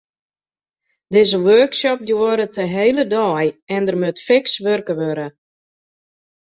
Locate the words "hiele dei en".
2.75-3.83